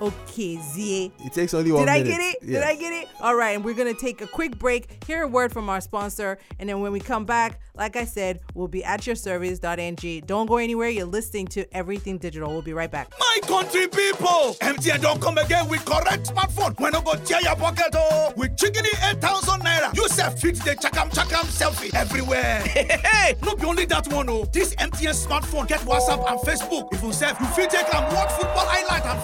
Uchenna 0.00 0.12
Okezie. 0.26 1.12
it 1.24 1.32
takes 1.32 1.54
only 1.54 1.72
one 1.72 1.84
minute. 1.84 2.04
Did 2.04 2.12
I 2.12 2.16
minute. 2.16 2.18
get 2.18 2.20
it? 2.20 2.48
Yes. 2.48 2.60
Did 2.60 2.62
I 2.62 2.76
get 2.76 2.92
it? 2.92 3.08
All 3.20 3.34
right, 3.34 3.50
and 3.50 3.64
we're 3.64 3.74
gonna 3.74 3.94
take 3.94 4.20
a 4.20 4.26
quick 4.26 4.58
break, 4.58 5.04
hear 5.04 5.22
a 5.22 5.28
word 5.28 5.52
from 5.52 5.68
our 5.68 5.80
sponsor, 5.80 6.38
and 6.58 6.68
then 6.68 6.80
when 6.80 6.92
we 6.92 7.00
come 7.00 7.24
back, 7.24 7.60
like 7.74 7.96
I 7.96 8.04
said, 8.04 8.40
we'll 8.54 8.68
be 8.68 8.84
at 8.84 9.06
your 9.06 9.16
service.ng. 9.16 10.22
Don't 10.26 10.46
go 10.46 10.56
anywhere. 10.56 10.88
You're 10.88 11.06
listening 11.06 11.46
to 11.48 11.64
Everything 11.74 12.18
Digital. 12.18 12.50
We'll 12.50 12.62
be 12.62 12.72
right 12.72 12.90
back. 12.90 13.12
My 13.18 13.38
country 13.46 13.86
people, 13.86 14.56
MTN 14.60 15.00
don't 15.00 15.20
come 15.20 15.38
again 15.38 15.68
with 15.68 15.84
correct 15.84 16.28
smartphone. 16.30 16.78
When 16.80 16.94
I 16.94 17.02
go 17.02 17.14
tear 17.14 17.40
your 17.40 17.54
pocket 17.56 17.94
oh, 17.94 18.32
with 18.36 18.56
chickeny 18.56 18.90
8,000 19.12 19.60
naira. 19.60 19.94
You 19.94 20.08
say 20.08 20.28
fit 20.36 20.56
the 20.56 20.74
chakam 20.74 21.10
chakam 21.10 21.44
selfie 21.46 21.94
everywhere. 21.94 22.64
Hey, 23.08 23.34
not 23.42 23.58
be 23.58 23.66
only 23.66 23.84
that 23.86 24.06
one 24.12 24.28
oh. 24.28 24.44
This 24.52 24.74
MTN 24.76 25.14
smartphone 25.26 25.66
get 25.68 25.80
WhatsApp 25.80 26.30
and 26.30 26.40
Facebook. 26.40 26.92
If 26.92 27.02
you 27.02 27.12
say 27.12 27.28
you 27.28 27.46
fit 27.46 27.70
take 27.70 27.94
and 27.94 28.14
watch 28.14 28.30
football 28.32 28.66
highlight 28.66 28.67
and 28.67 28.67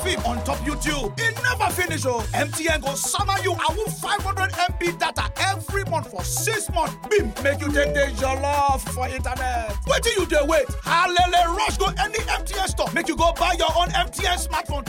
film 0.04 0.24
on 0.26 0.44
top 0.44 0.58
YouTube. 0.58 1.12
It 1.18 1.34
never 1.42 1.72
finish 1.72 2.04
oh. 2.06 2.20
MTN 2.32 2.82
go 2.82 2.94
summer 2.94 3.34
you 3.42 3.52
a 3.52 3.72
woo 3.74 3.86
500 3.86 4.50
MB 4.52 4.98
data 4.98 5.32
every 5.38 5.84
month 5.84 6.10
for 6.10 6.22
six 6.22 6.70
months. 6.70 6.94
Bim, 7.08 7.32
make 7.42 7.60
you 7.60 7.72
take 7.72 7.94
the 7.94 8.12
jollof 8.20 8.80
for 8.92 9.08
internet. 9.08 9.74
Wait 9.86 10.02
till 10.02 10.20
you 10.20 10.26
dey 10.26 10.44
wait. 10.46 10.66
Halele 10.84 11.56
rush 11.56 11.78
go 11.78 11.86
any 11.98 12.18
MTN 12.18 12.68
store. 12.68 12.90
Make 12.92 13.08
you 13.08 13.16
go 13.16 13.32
buy 13.32 13.54
your 13.58 13.70
own 13.76 13.88
MTN 13.88 14.46
smartphone 14.46 14.84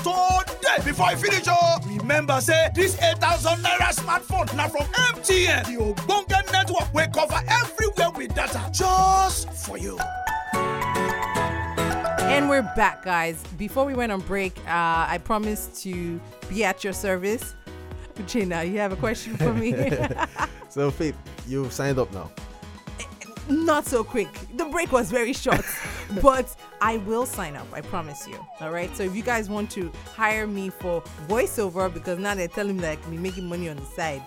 today 0.46 0.84
before 0.84 1.08
I 1.08 1.16
finish 1.16 1.46
oh. 1.48 1.78
Remember 1.88 2.40
say 2.42 2.70
this 2.76 3.02
8,000 3.02 3.64
naira 3.64 3.94
smartphone 3.96 4.54
now 4.56 4.68
from 4.68 4.86
MTN. 5.16 5.66
The 5.66 5.82
ogbonge 5.82 6.52
network 6.52 6.94
will 6.94 7.08
cover 7.08 7.42
everywhere 7.48 8.12
with 8.12 8.36
data 8.36 8.62
just 8.72 9.50
for 9.54 9.78
you. 9.78 9.98
And 12.28 12.50
we're 12.50 12.64
back, 12.76 13.04
guys. 13.04 13.42
Before 13.58 13.86
we 13.86 13.94
went 13.94 14.12
on 14.12 14.20
break, 14.22 14.58
uh, 14.68 15.06
I 15.08 15.20
promised 15.24 15.82
to 15.84 16.20
be 16.50 16.64
at 16.64 16.84
your 16.84 16.92
service. 16.94 17.56
Uchenna, 18.16 18.70
you 18.70 18.80
have 18.80 18.92
a 18.92 18.96
question 18.96 19.38
for 19.38 19.54
me? 19.54 19.74
So 20.70 20.92
Faith, 20.92 21.16
you've 21.48 21.72
signed 21.72 22.00
up 22.00 22.12
now. 22.12 22.30
Not 23.48 23.86
so 23.86 24.04
quick. 24.04 24.28
The 24.56 24.66
break 24.66 24.92
was 24.92 25.10
very 25.10 25.32
short, 25.32 25.64
but 26.22 26.54
I 26.82 26.98
will 26.98 27.26
sign 27.26 27.56
up. 27.56 27.68
I 27.72 27.80
promise 27.80 28.28
you. 28.28 28.38
All 28.60 28.72
right. 28.72 28.94
So 28.98 29.04
if 29.04 29.16
you 29.16 29.24
guys 29.24 29.50
want 29.50 29.72
to 29.72 29.90
hire 30.14 30.48
me 30.48 30.70
for 30.70 31.02
voiceover, 31.30 31.94
because 31.94 32.20
now 32.20 32.36
they're 32.36 32.50
telling 32.50 32.76
me 32.76 32.82
that 32.82 32.92
I 32.92 32.96
can 32.98 33.12
be 33.12 33.18
making 33.18 33.48
money 33.48 33.70
on 33.70 33.78
the 33.78 33.86
side, 33.86 34.22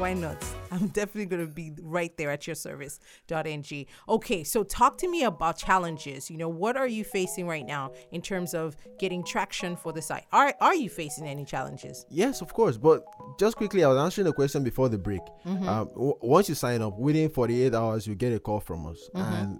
why 0.00 0.14
not? 0.14 0.42
I'm 0.72 0.88
definitely 0.88 1.26
going 1.26 1.46
to 1.46 1.52
be 1.52 1.72
right 1.82 2.16
there 2.16 2.30
at 2.30 2.46
your 2.46 2.56
service.ng. 2.56 3.86
Okay, 4.08 4.44
so 4.44 4.62
talk 4.62 4.96
to 4.98 5.08
me 5.08 5.24
about 5.24 5.58
challenges. 5.58 6.30
You 6.30 6.38
know, 6.38 6.48
what 6.48 6.76
are 6.76 6.86
you 6.86 7.04
facing 7.04 7.46
right 7.46 7.66
now 7.66 7.92
in 8.10 8.22
terms 8.22 8.54
of 8.54 8.76
getting 8.98 9.22
traction 9.22 9.76
for 9.76 9.92
the 9.92 10.00
site? 10.00 10.24
Are 10.32 10.54
are 10.60 10.74
you 10.74 10.88
facing 10.88 11.26
any 11.26 11.44
challenges? 11.44 12.06
Yes, 12.08 12.40
of 12.40 12.54
course. 12.54 12.78
But 12.78 13.04
just 13.38 13.56
quickly, 13.56 13.84
I 13.84 13.88
was 13.88 13.98
answering 13.98 14.24
the 14.24 14.32
question 14.32 14.64
before 14.64 14.88
the 14.88 14.98
break. 14.98 15.20
Mm-hmm. 15.44 15.68
Um, 15.68 15.88
w- 15.88 16.18
once 16.22 16.48
you 16.48 16.54
sign 16.54 16.80
up, 16.80 16.98
within 16.98 17.28
48 17.28 17.74
hours, 17.74 18.06
you 18.06 18.14
get 18.14 18.32
a 18.32 18.40
call 18.40 18.60
from 18.60 18.86
us, 18.86 19.10
and 19.14 19.58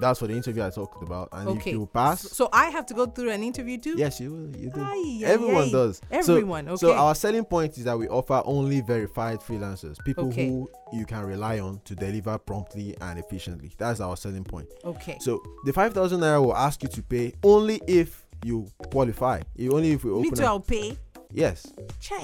that's 0.00 0.18
for 0.20 0.26
the 0.26 0.34
interview 0.34 0.62
I 0.64 0.70
talked 0.70 1.02
about. 1.02 1.28
And 1.32 1.48
if 1.50 1.64
Mm-hmm. 1.64 1.68
You 1.80 1.86
pass, 1.86 2.20
So 2.22 2.48
I 2.52 2.66
have 2.70 2.86
to 2.86 2.94
go 2.94 3.06
through 3.06 3.30
an 3.30 3.42
interview 3.42 3.78
too? 3.78 3.94
yes, 3.96 4.20
you 4.20 4.30
will. 4.32 4.56
You 4.56 4.70
do. 4.70 4.80
Ay, 4.80 5.20
ay, 5.20 5.24
Everyone 5.24 5.64
ay. 5.64 5.70
does. 5.72 6.00
So- 6.22 6.34
Everyone, 6.34 6.76
So 6.76 6.88
okay. 6.90 6.98
our 6.98 7.14
selling 7.14 7.44
point 7.44 7.76
is 7.78 7.84
that 7.84 7.98
we 7.98 8.08
offer 8.08 8.42
only 8.44 8.80
verified 8.80 9.40
freelancers, 9.40 9.96
people 10.04 10.28
Okay. 10.28 10.48
who 10.48 10.68
you 10.92 11.04
can 11.06 11.24
rely 11.24 11.60
on 11.60 11.80
to 11.84 11.94
deliver 11.94 12.36
promptly 12.38 12.96
and 13.00 13.18
efficiently. 13.18 13.72
That's 13.78 14.00
our 14.00 14.16
selling 14.16 14.44
point. 14.44 14.68
Okay. 14.84 15.16
So 15.20 15.42
the 15.64 15.72
5,000 15.72 16.20
naira 16.20 16.42
will 16.44 16.56
ask 16.56 16.82
you 16.82 16.88
to 16.90 17.02
pay 17.02 17.32
only 17.42 17.80
if 17.86 18.24
you 18.44 18.66
qualify. 18.90 19.40
If- 19.56 19.70
Only 19.72 19.92
if 19.92 20.04
we 20.04 20.10
open. 20.10 20.22
me 20.22 20.30
too, 20.30 20.44
I'll 20.44 20.58
pay. 20.60 20.98
Yes, 21.32 21.72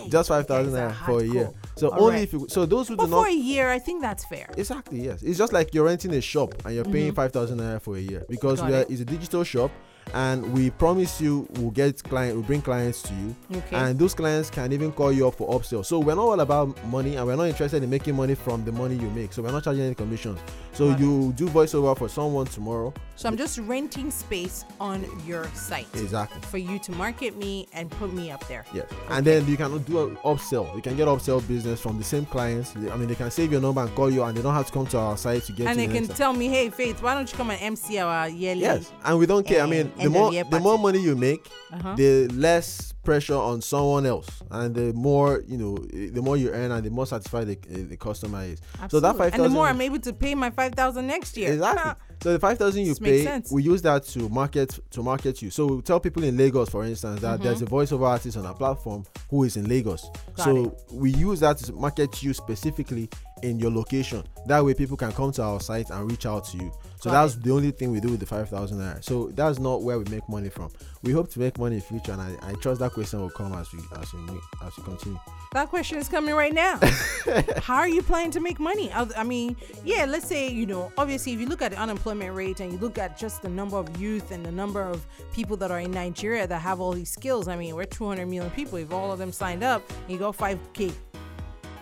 just 0.08 0.28
5,000 0.28 0.72
guys 0.72 0.92
naira 0.92 1.06
for 1.06 1.20
a 1.20 1.24
year. 1.24 1.50
So 1.76 1.88
All 1.90 2.04
only 2.04 2.14
right. 2.16 2.22
if 2.24 2.32
you. 2.32 2.46
So 2.48 2.66
those 2.66 2.88
who 2.88 2.96
But 2.96 3.06
do 3.06 3.10
not 3.10 3.22
for 3.24 3.28
a 3.28 3.32
year, 3.32 3.70
I 3.70 3.78
think 3.78 4.02
that's 4.02 4.24
fair. 4.26 4.48
Exactly, 4.56 5.00
yes. 5.04 5.22
It's 5.22 5.38
just 5.38 5.52
like 5.52 5.72
you're 5.74 5.84
renting 5.86 6.14
a 6.14 6.20
shop 6.20 6.54
and 6.64 6.74
you're 6.74 6.84
paying 6.84 7.12
5,000 7.12 7.58
naira 7.58 7.80
for 7.80 7.96
a 7.96 8.00
year 8.00 8.24
because 8.28 8.58
Mm-hmm. 8.60 8.68
Got 8.68 8.68
we 8.68 8.74
are, 8.76 8.82
it. 8.82 8.90
it's 8.90 9.00
a 9.00 9.04
digital 9.04 9.44
shop 9.44 9.70
and 10.14 10.52
we 10.52 10.70
promise 10.70 11.20
you 11.20 11.46
we'll 11.54 11.70
get 11.70 12.02
client 12.04 12.34
we'll 12.34 12.44
bring 12.44 12.62
clients 12.62 13.02
to 13.02 13.14
you 13.14 13.34
Okay. 13.56 13.76
and 13.76 13.98
those 13.98 14.14
clients 14.14 14.50
can 14.50 14.72
even 14.72 14.92
call 14.92 15.12
you 15.12 15.26
up 15.28 15.34
for 15.34 15.48
upsell 15.58 15.84
so 15.84 15.98
we're 15.98 16.14
not 16.14 16.22
all 16.22 16.40
about 16.40 16.84
money 16.86 17.16
and 17.16 17.26
we're 17.26 17.36
not 17.36 17.44
interested 17.48 17.82
in 17.82 17.90
making 17.90 18.14
money 18.16 18.34
from 18.34 18.64
the 18.64 18.72
money 18.72 18.94
you 18.96 19.10
make 19.10 19.32
so 19.32 19.42
we're 19.42 19.52
not 19.52 19.64
charging 19.64 19.84
any 19.84 19.94
commissions 19.94 20.38
so 20.72 20.88
Got 20.90 21.00
it. 21.00 21.02
you 21.02 21.32
do 21.36 21.48
voiceover 21.48 21.96
for 21.96 22.08
someone 22.08 22.46
tomorrow 22.46 22.92
So 23.16 23.28
I'm 23.28 23.36
just 23.36 23.58
renting 23.58 24.10
space 24.12 24.64
on 24.80 25.04
your 25.26 25.44
site 25.54 25.88
exactly 25.94 26.40
for 26.42 26.58
you 26.58 26.78
to 26.80 26.92
market 26.92 27.36
me 27.36 27.66
and 27.72 27.90
put 27.90 28.12
me 28.12 28.30
up 28.30 28.46
there. 28.46 28.64
Yes, 28.72 28.86
and 29.10 29.26
then 29.26 29.44
you 29.48 29.56
can 29.56 29.76
do 29.82 30.06
an 30.06 30.16
upsell. 30.18 30.72
You 30.76 30.82
can 30.82 30.96
get 30.96 31.08
upsell 31.08 31.40
business 31.48 31.80
from 31.80 31.98
the 31.98 32.04
same 32.04 32.26
clients. 32.26 32.76
I 32.76 32.96
mean, 32.96 33.08
they 33.08 33.16
can 33.16 33.30
save 33.32 33.50
your 33.50 33.60
number 33.60 33.80
and 33.80 33.92
call 33.96 34.08
you, 34.08 34.22
and 34.22 34.36
they 34.36 34.42
don't 34.42 34.54
have 34.54 34.66
to 34.66 34.72
come 34.72 34.86
to 34.88 34.98
our 34.98 35.16
site 35.16 35.42
to 35.46 35.52
get. 35.52 35.66
and 35.66 35.76
they 35.78 35.88
can 35.88 36.06
tell 36.06 36.32
me, 36.32 36.46
hey, 36.46 36.70
Faith, 36.70 37.02
why 37.02 37.14
don't 37.14 37.28
you 37.30 37.36
come 37.36 37.50
and 37.50 37.60
MC 37.60 37.98
our 37.98 38.28
yearly? 38.28 38.60
Yes, 38.60 38.92
and 39.04 39.18
we 39.18 39.26
don't 39.26 39.44
care. 39.44 39.62
I 39.62 39.66
eh, 39.66 39.70
mean, 39.70 39.92
the 40.04 40.10
more 40.10 40.30
the 40.32 40.60
more 40.60 40.78
money 40.78 41.00
you 41.00 41.14
make, 41.16 41.42
Uh-huh. 41.72 41.94
the 41.96 42.28
less 42.32 42.92
pressure 43.08 43.36
on 43.36 43.62
someone 43.62 44.04
else, 44.04 44.28
and 44.50 44.74
the 44.74 44.92
more 44.92 45.42
you 45.46 45.56
know, 45.56 45.76
the 45.78 46.20
more 46.20 46.36
you 46.36 46.50
earn, 46.50 46.70
and 46.70 46.84
the 46.84 46.90
more 46.90 47.06
satisfied 47.06 47.46
the, 47.46 47.58
eh, 47.72 47.84
the 47.88 47.96
customer 47.96 48.42
is. 48.42 48.60
So 48.90 49.00
that 49.00 49.08
Absolutely. 49.08 49.18
five 49.18 49.34
And 49.34 49.44
the 49.44 49.48
more 49.48 49.66
I'm 49.66 49.80
able 49.80 49.98
to 50.00 50.12
pay 50.12 50.34
my 50.34 50.50
five 50.50 50.74
thousand 50.74 51.06
next 51.06 51.34
year. 51.38 51.54
exactly. 51.54 51.92
So 52.22 52.32
the 52.32 52.38
five 52.38 52.58
thousand 52.58 52.82
you 52.82 52.94
This 52.94 52.98
pay, 52.98 53.42
we 53.50 53.62
use 53.62 53.80
that 53.82 54.04
to 54.08 54.28
market 54.28 54.78
to 54.90 55.02
market 55.02 55.40
you. 55.40 55.48
So 55.50 55.66
we 55.66 55.82
tell 55.82 56.00
people 56.00 56.22
in 56.22 56.36
Lagos, 56.36 56.68
for 56.68 56.84
instance, 56.84 57.20
that 57.22 57.40
there's 57.40 57.62
a 57.62 57.66
voiceover 57.66 58.06
artist 58.08 58.36
on 58.36 58.44
our 58.44 58.54
platform 58.54 59.04
who 59.30 59.44
is 59.44 59.56
in 59.56 59.66
Lagos. 59.68 60.02
Mm-hmm. 60.04 60.34
Got 60.34 60.44
so 60.44 60.64
it. 60.64 60.92
we 60.92 61.10
use 61.12 61.40
that 61.40 61.56
to 61.58 61.72
market 61.72 62.22
you 62.22 62.34
specifically 62.34 63.08
in 63.42 63.58
your 63.58 63.70
location. 63.70 64.24
That 64.46 64.64
way, 64.64 64.74
people 64.74 64.96
can 64.96 65.12
come 65.12 65.30
to 65.32 65.42
our 65.42 65.60
site 65.60 65.90
and 65.90 66.10
reach 66.10 66.26
out 66.26 66.44
to 66.46 66.56
you. 66.58 66.72
So 67.00 67.10
Got 67.10 67.22
that's 67.22 67.34
the 67.36 67.52
only 67.52 67.70
thing 67.70 67.92
we 67.92 68.00
do 68.00 68.08
with 68.08 68.20
the 68.20 68.26
five 68.26 68.48
thousand 68.48 68.78
naira. 68.78 69.02
So 69.02 69.28
that's 69.28 69.58
not 69.60 69.82
where 69.82 69.98
we 69.98 70.04
make 70.10 70.28
money 70.28 70.48
from. 70.48 70.70
We 71.04 71.12
hope 71.12 71.30
to 71.30 71.38
make 71.38 71.56
money 71.58 71.76
in 71.76 71.82
future, 71.82 72.12
and 72.12 72.20
I, 72.20 72.34
I 72.42 72.52
trust 72.54 72.80
that 72.80 72.92
question 72.98 73.20
will 73.20 73.30
come 73.30 73.52
as 73.52 73.72
we 73.72 73.78
as 74.00 74.12
we 74.12 74.20
make, 74.22 74.42
as 74.64 74.76
we 74.76 74.82
continue. 74.82 75.20
That 75.52 75.68
question 75.68 75.98
is 75.98 76.08
coming 76.08 76.34
right 76.34 76.52
now. 76.52 76.80
How 77.62 77.76
are 77.76 77.88
you 77.88 78.02
planning 78.02 78.32
to 78.32 78.40
make 78.40 78.58
money? 78.58 78.90
I 78.92 79.06
I 79.16 79.22
mean, 79.22 79.56
yeah, 79.84 80.04
let's 80.04 80.26
say, 80.26 80.48
you 80.50 80.66
know, 80.66 80.90
obviously, 80.98 81.32
if 81.32 81.40
you 81.40 81.46
look 81.46 81.62
at 81.62 81.70
the 81.70 81.78
unemployment 81.78 82.34
rate 82.34 82.58
and 82.58 82.72
you 82.72 82.78
look 82.78 82.98
at 82.98 83.16
just 83.16 83.42
the 83.42 83.48
number 83.48 83.76
of 83.76 83.86
youth 84.00 84.32
and 84.32 84.44
the 84.44 84.50
number 84.50 84.82
of 84.82 85.06
people 85.32 85.56
that 85.58 85.70
are 85.70 85.78
in 85.78 85.92
Nigeria 85.92 86.48
that 86.48 86.60
have 86.60 86.80
all 86.80 86.92
these 86.92 87.10
skills, 87.10 87.46
I 87.46 87.54
mean, 87.56 87.76
we're 87.76 87.84
200 87.84 88.26
million 88.26 88.50
people. 88.50 88.78
If 88.78 88.92
all 88.92 89.12
of 89.12 89.20
them 89.20 89.30
signed 89.30 89.62
up, 89.62 89.82
you 90.08 90.18
got 90.18 90.36
5K 90.36 90.92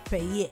per 0.05 0.19
year 0.19 0.51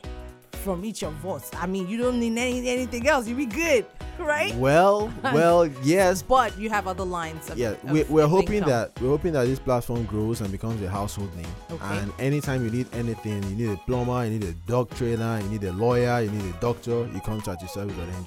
from 0.64 0.82
each 0.82 1.02
of 1.04 1.26
us. 1.26 1.50
I 1.54 1.66
mean, 1.66 1.88
you 1.88 1.98
don't 1.98 2.18
need 2.18 2.38
any, 2.38 2.66
anything 2.70 3.06
else. 3.06 3.28
You'll 3.28 3.36
be 3.36 3.46
good, 3.46 3.84
right? 4.18 4.54
Well, 4.56 5.12
well, 5.22 5.66
yes, 5.82 6.22
But 6.22 6.58
you 6.58 6.70
have 6.70 6.86
other 6.86 7.04
lines 7.04 7.50
of 7.50 7.58
yeah 7.58 7.70
of 7.70 7.90
we, 7.90 8.02
we're 8.04 8.26
hoping 8.26 8.56
income. 8.56 8.70
that 8.70 9.00
we're 9.00 9.08
hoping 9.08 9.32
that 9.32 9.44
this 9.44 9.58
platform 9.58 10.04
grows 10.04 10.40
and 10.40 10.50
becomes 10.50 10.80
a 10.82 10.88
household 10.88 11.34
name 11.36 11.46
Okay. 11.70 11.98
and 11.98 12.12
anytime 12.18 12.64
you 12.64 12.70
need 12.70 12.86
anything 12.94 13.42
you 13.44 13.56
need 13.56 13.70
a 13.72 13.76
plumber 13.86 14.24
you 14.24 14.30
need 14.38 14.44
a 14.44 14.52
dog 14.66 14.90
trainer 14.96 15.40
you 15.42 15.48
need 15.48 15.64
a 15.64 15.72
lawyer 15.72 16.20
you 16.22 16.30
need 16.30 16.54
a 16.54 16.60
doctor 16.60 17.08
you 17.12 17.20
come 17.20 17.40
to 17.42 17.56
service.ng 17.68 18.24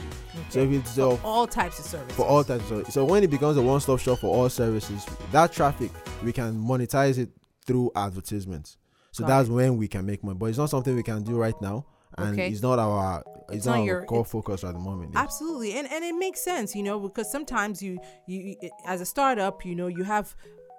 so 0.49 0.59
if 0.59 0.71
it's 0.71 0.97
uh, 0.99 1.15
all 1.23 1.47
types 1.47 1.79
of 1.79 1.85
services. 1.85 2.15
for 2.15 2.25
all 2.25 2.43
types 2.43 2.69
of 2.71 2.87
so 2.91 3.05
when 3.05 3.23
it 3.23 3.29
becomes 3.29 3.57
a 3.57 3.61
one-stop 3.61 3.99
shop 3.99 4.19
for 4.19 4.27
all 4.35 4.49
services 4.49 5.05
that 5.31 5.51
traffic 5.51 5.91
we 6.23 6.31
can 6.33 6.53
monetize 6.53 7.17
it 7.17 7.29
through 7.65 7.91
advertisements 7.95 8.77
so 9.11 9.23
Got 9.23 9.27
that's 9.29 9.49
it. 9.49 9.53
when 9.53 9.77
we 9.77 9.87
can 9.87 10.05
make 10.05 10.23
money 10.23 10.37
but 10.37 10.47
it's 10.47 10.57
not 10.57 10.69
something 10.69 10.95
we 10.95 11.03
can 11.03 11.23
do 11.23 11.37
right 11.37 11.59
now 11.61 11.85
and 12.17 12.33
Okay. 12.33 12.49
it's 12.49 12.61
not 12.61 12.79
our 12.79 13.23
it's, 13.49 13.57
It's 13.57 13.65
not, 13.65 13.73
not 13.73 13.79
our 13.81 13.85
your- 13.85 14.05
core 14.05 14.25
focus 14.25 14.63
at 14.63 14.73
the 14.73 14.79
moment. 14.79 15.11
Absolutely, 15.15 15.73
and 15.77 15.89
and 15.91 16.03
it 16.03 16.15
makes 16.15 16.41
sense, 16.41 16.75
you 16.75 16.83
know, 16.83 16.99
because 16.99 17.31
sometimes 17.31 17.81
you 17.81 17.99
you- 18.25 18.57
as 18.85 18.99
a 19.01 19.05
startup, 19.05 19.63
you 19.65 19.75
know, 19.75 19.87
you 19.87 20.03
have 20.03 20.35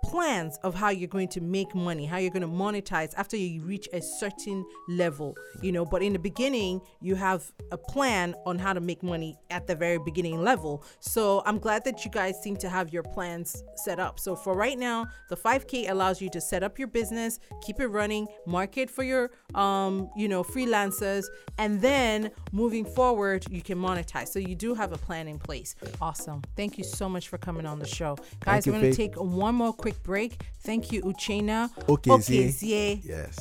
plans 0.08 0.58
of 0.62 0.74
how 0.74 0.88
you're 0.88 1.06
going 1.06 1.28
to 1.28 1.40
make 1.42 1.74
money, 1.74 2.06
how 2.06 2.16
you're 2.16 2.30
going 2.30 2.40
to 2.40 2.48
monetize 2.48 3.12
after 3.18 3.36
you 3.36 3.62
reach 3.62 3.86
a 3.92 4.00
certain 4.00 4.64
level, 4.88 5.36
you 5.60 5.70
know. 5.70 5.84
But 5.84 6.02
in 6.02 6.14
the 6.14 6.18
beginning, 6.18 6.80
you 7.02 7.14
have 7.14 7.52
a 7.72 7.76
plan 7.76 8.34
on 8.46 8.58
how 8.58 8.72
to 8.72 8.80
make 8.80 9.02
money 9.02 9.36
at 9.50 9.66
the 9.66 9.76
very 9.76 9.98
beginning 9.98 10.42
level. 10.42 10.82
So 11.00 11.42
I'm 11.44 11.58
glad 11.58 11.84
that 11.84 12.06
you 12.06 12.10
guys 12.10 12.42
seem 12.42 12.56
to 12.56 12.70
have 12.70 12.90
your 12.90 13.02
plans 13.02 13.62
set 13.76 14.00
up. 14.00 14.18
So 14.18 14.34
for 14.34 14.54
right 14.54 14.78
now, 14.78 15.06
the 15.28 15.36
5K 15.36 15.90
allows 15.90 16.22
you 16.22 16.30
to 16.30 16.40
set 16.40 16.62
up 16.62 16.78
your 16.78 16.88
business, 16.88 17.38
keep 17.60 17.78
it 17.78 17.88
running, 17.88 18.26
market 18.46 18.88
for 18.90 19.02
your 19.02 19.30
um, 19.54 20.08
you 20.16 20.28
know, 20.28 20.42
freelancers, 20.42 21.26
and 21.58 21.82
then 21.82 22.30
moving 22.52 22.86
forward, 22.86 23.44
you 23.50 23.60
can 23.60 23.78
monetize. 23.78 24.28
So 24.28 24.38
you 24.38 24.54
do 24.54 24.72
have 24.72 24.92
a 24.92 24.98
plan 24.98 25.28
in 25.28 25.38
place. 25.38 25.74
Awesome. 26.00 26.42
Thank 26.56 26.78
you 26.78 26.84
so 26.84 27.10
much 27.10 27.28
for 27.28 27.36
coming 27.36 27.66
on 27.66 27.78
the 27.78 27.86
show. 27.86 28.16
Guys, 28.40 28.66
you, 28.66 28.72
we're 28.72 28.80
gonna 28.80 28.94
take 28.94 29.16
one 29.16 29.54
more 29.54 29.72
quick 29.72 29.97
break. 30.02 30.42
Thank 30.60 30.92
you, 30.92 31.02
Uchenna. 31.02 31.70
Okezie. 31.86 33.00
Yes 33.04 33.38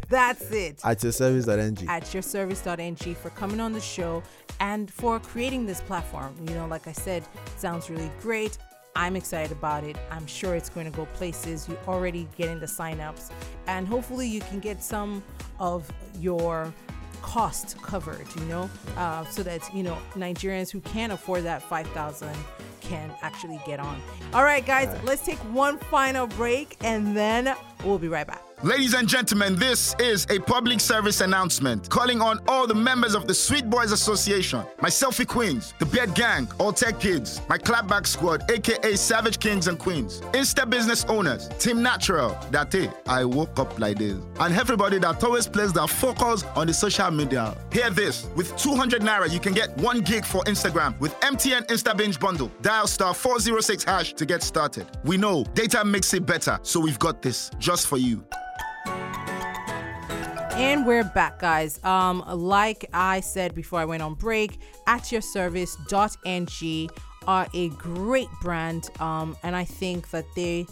That's 0.08 0.50
it. 0.50 0.80
at 0.84 1.02
your 1.02 1.12
service.ng 1.12 1.88
at 1.88 2.02
yourservice.ng 2.04 3.14
for 3.16 3.30
coming 3.30 3.60
on 3.60 3.72
the 3.72 3.80
show 3.80 4.22
and 4.60 4.90
for 4.90 5.18
creating 5.20 5.66
this 5.66 5.80
platform. 5.80 6.34
You 6.48 6.54
know, 6.54 6.66
like 6.66 6.86
I 6.86 6.92
said, 6.92 7.24
sounds 7.56 7.90
really 7.90 8.10
great. 8.20 8.58
I'm 8.96 9.16
excited 9.16 9.50
about 9.50 9.82
it. 9.82 9.96
I'm 10.10 10.26
sure 10.26 10.54
it's 10.54 10.68
going 10.68 10.90
to 10.90 10.96
go 10.96 11.06
places. 11.14 11.68
You're 11.68 11.76
already 11.88 12.28
getting 12.36 12.60
the 12.60 12.66
signups, 12.66 13.30
and 13.66 13.88
hopefully, 13.88 14.28
you 14.28 14.40
can 14.40 14.60
get 14.60 14.82
some 14.82 15.22
of 15.58 15.90
your 16.20 16.72
cost 17.20 17.76
covered. 17.82 18.26
You 18.36 18.44
know, 18.44 18.70
uh, 18.96 19.24
so 19.24 19.42
that 19.42 19.62
you 19.74 19.82
know 19.82 19.98
Nigerians 20.14 20.70
who 20.70 20.80
can't 20.80 21.12
afford 21.12 21.42
that 21.42 21.60
five 21.60 21.88
thousand 21.88 22.36
can 22.88 23.12
actually 23.22 23.60
get 23.66 23.80
on. 23.80 24.00
All 24.32 24.44
right, 24.44 24.64
guys, 24.64 24.88
let's 25.04 25.24
take 25.24 25.38
one 25.52 25.78
final 25.78 26.26
break, 26.26 26.76
and 26.82 27.16
then 27.16 27.54
we'll 27.84 27.98
be 27.98 28.08
right 28.08 28.26
back. 28.26 28.42
Ladies 28.64 28.94
and 28.94 29.06
gentlemen, 29.06 29.56
this 29.56 29.94
is 29.98 30.26
a 30.30 30.38
public 30.38 30.80
service 30.80 31.20
announcement 31.20 31.90
calling 31.90 32.22
on 32.22 32.40
all 32.48 32.66
the 32.66 32.74
members 32.74 33.14
of 33.14 33.26
the 33.26 33.34
Sweet 33.34 33.68
Boys 33.68 33.92
Association, 33.92 34.64
my 34.80 34.88
Selfie 34.88 35.28
Queens, 35.28 35.74
the 35.78 35.84
Beard 35.84 36.14
Gang, 36.14 36.48
All 36.58 36.72
Tech 36.72 36.98
Kids, 36.98 37.42
my 37.46 37.58
Clapback 37.58 38.06
Squad, 38.06 38.50
aka 38.50 38.96
Savage 38.96 39.38
Kings 39.38 39.68
and 39.68 39.78
Queens, 39.78 40.22
Insta 40.32 40.68
business 40.68 41.04
owners, 41.10 41.50
Team 41.58 41.82
Natural, 41.82 42.30
that 42.52 42.74
I 43.06 43.22
woke 43.26 43.58
up 43.58 43.78
like 43.78 43.98
this, 43.98 44.16
and 44.40 44.54
everybody 44.54 44.98
that 45.00 45.22
always 45.22 45.46
plays 45.46 45.74
their 45.74 45.86
focus 45.86 46.42
on 46.56 46.66
the 46.66 46.72
social 46.72 47.10
media. 47.10 47.54
Hear 47.70 47.90
this 47.90 48.28
with 48.34 48.56
200 48.56 49.02
naira, 49.02 49.30
you 49.30 49.40
can 49.40 49.52
get 49.52 49.76
one 49.76 50.00
gig 50.00 50.24
for 50.24 50.42
Instagram 50.44 50.98
with 51.00 51.12
MTN 51.20 51.66
Insta 51.66 51.94
Binge 51.94 52.18
Bundle. 52.18 52.50
Dial 52.62 52.86
star 52.86 53.12
406 53.12 53.84
hash 53.84 54.14
to 54.14 54.24
get 54.24 54.42
started. 54.42 54.86
We 55.04 55.18
know 55.18 55.44
data 55.52 55.84
makes 55.84 56.14
it 56.14 56.24
better, 56.24 56.58
so 56.62 56.80
we've 56.80 56.98
got 56.98 57.20
this 57.20 57.50
just 57.58 57.88
for 57.88 57.98
you. 57.98 58.24
And 60.56 60.86
we're 60.86 61.02
back, 61.02 61.40
guys. 61.40 61.82
Um, 61.82 62.22
like 62.28 62.88
I 62.92 63.18
said 63.18 63.56
before 63.56 63.80
I 63.80 63.84
went 63.84 64.04
on 64.04 64.14
break, 64.14 64.60
at 64.86 65.10
your 65.10 65.20
service. 65.20 65.76
service.ng 65.88 66.90
are 67.26 67.48
a 67.54 67.70
great 67.70 68.28
brand. 68.40 68.88
Um, 69.00 69.36
and 69.42 69.56
I 69.56 69.64
think 69.64 70.10
that 70.10 70.24
they 70.36 70.66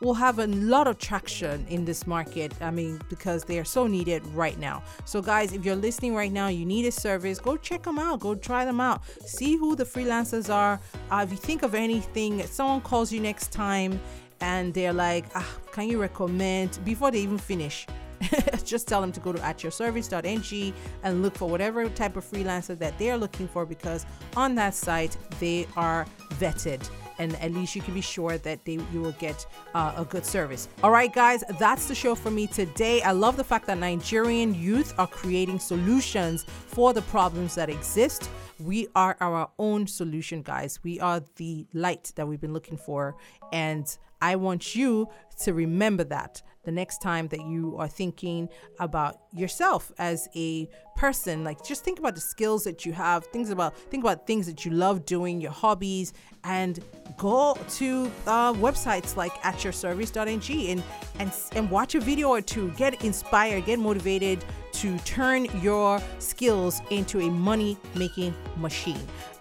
will 0.00 0.14
have 0.14 0.40
a 0.40 0.48
lot 0.48 0.88
of 0.88 0.98
traction 0.98 1.64
in 1.68 1.84
this 1.84 2.08
market. 2.08 2.52
I 2.60 2.72
mean, 2.72 3.00
because 3.08 3.44
they 3.44 3.60
are 3.60 3.64
so 3.64 3.86
needed 3.86 4.26
right 4.34 4.58
now. 4.58 4.82
So, 5.04 5.22
guys, 5.22 5.52
if 5.52 5.64
you're 5.64 5.76
listening 5.76 6.16
right 6.16 6.32
now, 6.32 6.48
you 6.48 6.66
need 6.66 6.84
a 6.84 6.92
service, 6.92 7.38
go 7.38 7.56
check 7.56 7.84
them 7.84 8.00
out, 8.00 8.18
go 8.18 8.34
try 8.34 8.64
them 8.64 8.80
out, 8.80 9.02
see 9.24 9.56
who 9.56 9.76
the 9.76 9.84
freelancers 9.84 10.52
are. 10.52 10.80
Uh, 11.12 11.20
if 11.24 11.30
you 11.30 11.36
think 11.36 11.62
of 11.62 11.76
anything, 11.76 12.44
someone 12.46 12.80
calls 12.80 13.12
you 13.12 13.20
next 13.20 13.52
time 13.52 14.00
and 14.40 14.74
they're 14.74 14.92
like, 14.92 15.26
ah, 15.36 15.48
can 15.70 15.88
you 15.88 16.00
recommend 16.00 16.80
before 16.84 17.12
they 17.12 17.20
even 17.20 17.38
finish? 17.38 17.86
just 18.64 18.88
tell 18.88 19.00
them 19.00 19.12
to 19.12 19.20
go 19.20 19.32
to 19.32 19.42
at 19.44 19.58
yourservice.ng 19.58 20.74
and 21.02 21.22
look 21.22 21.36
for 21.36 21.48
whatever 21.48 21.88
type 21.90 22.16
of 22.16 22.24
freelancer 22.24 22.78
that 22.78 22.98
they're 22.98 23.18
looking 23.18 23.48
for 23.48 23.64
because 23.66 24.06
on 24.36 24.54
that 24.54 24.74
site 24.74 25.16
they 25.40 25.66
are 25.76 26.06
vetted 26.34 26.88
and 27.18 27.36
at 27.36 27.52
least 27.52 27.76
you 27.76 27.82
can 27.82 27.94
be 27.94 28.00
sure 28.00 28.38
that 28.38 28.64
they 28.64 28.78
you 28.92 29.00
will 29.00 29.12
get 29.12 29.46
uh, 29.74 29.94
a 29.96 30.04
good 30.04 30.24
service. 30.24 30.68
All 30.82 30.90
right, 30.90 31.12
guys, 31.12 31.44
that's 31.58 31.86
the 31.86 31.94
show 31.94 32.14
for 32.14 32.30
me 32.30 32.46
today. 32.46 33.02
I 33.02 33.12
love 33.12 33.36
the 33.36 33.44
fact 33.44 33.66
that 33.66 33.78
Nigerian 33.78 34.54
youth 34.54 34.94
are 34.98 35.06
creating 35.06 35.58
solutions 35.58 36.44
for 36.44 36.92
the 36.92 37.02
problems 37.02 37.54
that 37.54 37.70
exist. 37.70 38.28
We 38.60 38.88
are 38.94 39.16
our 39.20 39.50
own 39.58 39.86
solution, 39.86 40.42
guys. 40.42 40.78
We 40.82 41.00
are 41.00 41.22
the 41.36 41.66
light 41.72 42.12
that 42.16 42.26
we've 42.26 42.40
been 42.40 42.52
looking 42.52 42.76
for, 42.76 43.16
and 43.52 43.86
I 44.20 44.36
want 44.36 44.74
you 44.74 45.08
to 45.40 45.52
remember 45.52 46.04
that 46.04 46.42
the 46.64 46.72
next 46.72 47.00
time 47.02 47.28
that 47.28 47.40
you 47.40 47.76
are 47.78 47.88
thinking 47.88 48.48
about 48.80 49.20
yourself 49.32 49.92
as 49.98 50.28
a 50.34 50.68
person 50.96 51.42
like 51.42 51.64
just 51.64 51.84
think 51.84 51.98
about 51.98 52.14
the 52.14 52.20
skills 52.20 52.64
that 52.64 52.86
you 52.86 52.92
have. 52.92 53.24
Things 53.26 53.50
about 53.50 53.76
think 53.76 54.04
about 54.04 54.26
things 54.26 54.46
that 54.46 54.64
you 54.64 54.70
love 54.70 55.04
doing 55.04 55.40
your 55.40 55.50
hobbies 55.50 56.12
and 56.44 56.80
go 57.16 57.56
to 57.70 58.10
uh, 58.26 58.52
websites 58.54 59.16
like 59.16 59.32
at 59.44 59.56
yourservice.ng 59.56 60.70
and 60.70 60.82
and 61.18 61.32
and 61.56 61.70
watch 61.70 61.94
a 61.94 62.00
video 62.00 62.28
or 62.28 62.40
two. 62.40 62.70
Get 62.72 63.04
inspired 63.04 63.66
get 63.66 63.78
motivated 63.78 64.44
to 64.72 64.98
turn 64.98 65.46
your 65.60 66.00
skills 66.18 66.82
into 66.90 67.20
a 67.20 67.30
money 67.30 67.76
making 67.94 68.34
machine. 68.56 69.00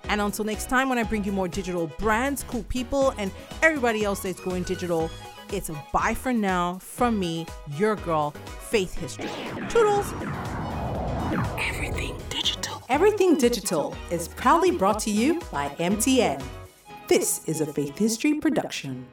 And 0.10 0.22
until 0.22 0.46
next 0.46 0.70
time, 0.70 0.90
when 0.90 0.98
I 0.98 1.04
bring 1.04 1.24
you 1.24 1.32
more 1.32 1.48
digital 1.48 1.88
brands, 1.88 2.44
cool 2.44 2.64
people, 2.64 3.14
and 3.18 3.32
everybody 3.62 4.04
else 4.04 4.20
that's 4.22 4.40
going 4.40 4.64
digital, 4.64 5.10
it's 5.54 5.70
a 5.70 5.86
bye 5.94 6.16
for 6.16 6.34
now 6.34 6.80
from 6.80 7.20
me, 7.20 7.46
your 7.78 7.96
girl, 7.96 8.32
Faith 8.60 8.96
History. 8.96 9.30
Toodles! 9.70 10.12
Everything 11.60 12.18
Digital. 12.30 12.82
Everything 12.90 13.36
Digital 13.36 13.96
is 14.10 14.28
proudly 14.28 14.72
brought 14.72 15.00
to 15.00 15.12
you 15.12 15.40
by 15.52 15.70
MTN. 15.80 16.44
This 17.08 17.48
is 17.48 17.62
a 17.62 17.68
Faith 17.68 17.98
History 17.98 18.34
production. 18.36 19.06